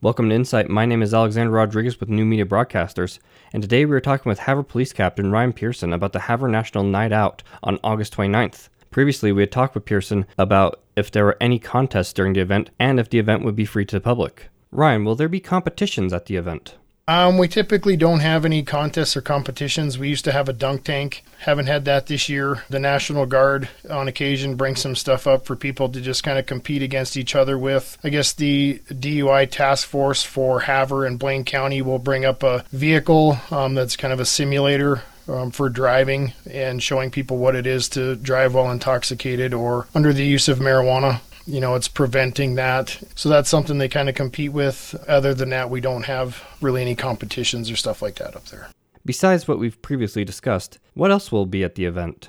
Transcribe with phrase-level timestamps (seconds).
[0.00, 0.68] Welcome to Insight.
[0.68, 3.18] My name is Alexander Rodriguez with New Media Broadcasters,
[3.52, 6.84] and today we are talking with Havre Police Captain Ryan Pearson about the Havre National
[6.84, 8.68] Night Out on August 29th.
[8.92, 12.70] Previously, we had talked with Pearson about if there were any contests during the event
[12.78, 14.50] and if the event would be free to the public.
[14.70, 16.76] Ryan, will there be competitions at the event?
[17.08, 19.98] Um, we typically don't have any contests or competitions.
[19.98, 21.24] We used to have a dunk tank.
[21.38, 22.64] Haven't had that this year.
[22.68, 26.44] The National Guard, on occasion, brings some stuff up for people to just kind of
[26.44, 27.96] compete against each other with.
[28.04, 32.66] I guess the DUI task force for Havre and Blaine County will bring up a
[32.72, 37.66] vehicle um, that's kind of a simulator um, for driving and showing people what it
[37.66, 42.56] is to drive while intoxicated or under the use of marijuana you know, it's preventing
[42.56, 42.98] that.
[43.14, 44.94] So that's something they kind of compete with.
[45.08, 48.68] Other than that, we don't have really any competitions or stuff like that up there.
[49.04, 52.28] Besides what we've previously discussed, what else will be at the event?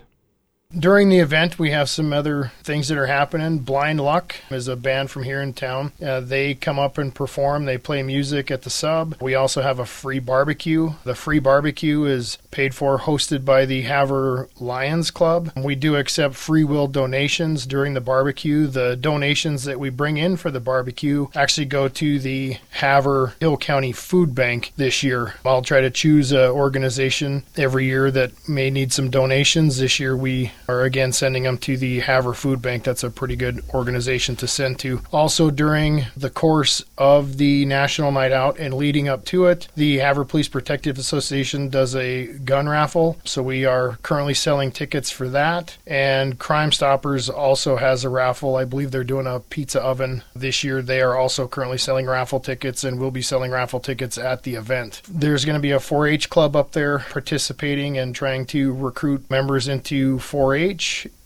[0.77, 3.57] During the event, we have some other things that are happening.
[3.57, 5.93] Blind Luck is a band from here in town.
[5.99, 7.65] Uh, they come up and perform.
[7.65, 9.15] They play music at the sub.
[9.19, 10.91] We also have a free barbecue.
[11.05, 15.51] The free barbecue is paid for, hosted by the Havre Lions Club.
[15.57, 18.67] We do accept free will donations during the barbecue.
[18.67, 23.57] The donations that we bring in for the barbecue actually go to the Havre Hill
[23.57, 25.33] County Food Bank this year.
[25.43, 29.79] I'll try to choose an organization every year that may need some donations.
[29.79, 32.83] This year, we are again sending them to the Havre Food Bank.
[32.83, 35.01] That's a pretty good organization to send to.
[35.11, 39.97] Also, during the course of the National Night Out and leading up to it, the
[39.97, 43.17] Havre Police Protective Association does a gun raffle.
[43.25, 45.77] So we are currently selling tickets for that.
[45.87, 48.55] And Crime Stoppers also has a raffle.
[48.55, 50.81] I believe they're doing a pizza oven this year.
[50.81, 54.55] They are also currently selling raffle tickets and will be selling raffle tickets at the
[54.55, 55.01] event.
[55.09, 59.29] There's going to be a 4 H club up there participating and trying to recruit
[59.29, 60.58] members into 4 H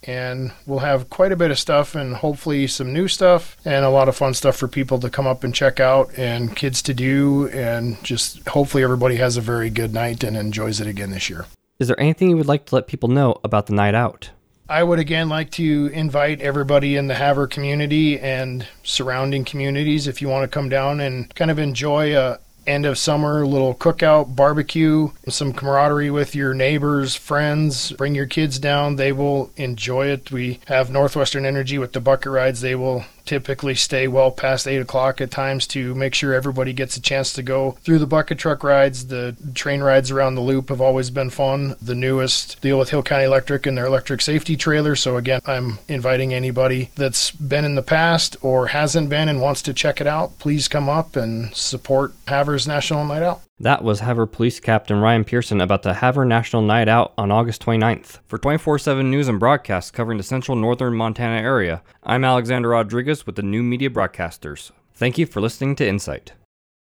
[0.06, 3.90] And we'll have quite a bit of stuff and hopefully some new stuff and a
[3.90, 6.94] lot of fun stuff for people to come up and check out and kids to
[6.94, 11.30] do and just hopefully everybody has a very good night and enjoys it again this
[11.30, 11.46] year.
[11.80, 14.30] Is there anything you would like to let people know about the night out?
[14.70, 20.22] I would again like to invite everybody in the Havre community and surrounding communities if
[20.22, 24.36] you want to come down and kind of enjoy a, end of summer little cookout
[24.36, 28.96] barbecue some camaraderie with your neighbors friends bring your kids down.
[28.96, 30.32] They will enjoy it.
[30.32, 32.62] We have northwestern energy with the bucket rides.
[32.62, 36.98] They will typically stay well past 8 o'clock at times to make sure everybody gets
[36.98, 39.08] a chance to go through the bucket truck rides.
[39.08, 41.76] The train rides around the loop have always been fun.
[41.82, 44.96] The newest deal with Hill County Electric and their electric safety trailer.
[44.96, 49.62] So, again, I'm inviting anybody that's been in the past or hasn't been and wants
[49.64, 53.42] to check it out, please come up and support Havre's National Night Out.
[53.64, 57.64] That was Havre Police Captain Ryan Pearson about the Havre National Night Out on August
[57.64, 58.20] 29th.
[58.28, 63.26] For 24 7 news and broadcasts covering the central northern Montana area, I'm Alexander Rodriguez
[63.26, 64.72] with the New Media Broadcasters.
[64.94, 66.34] Thank you for listening to Insight.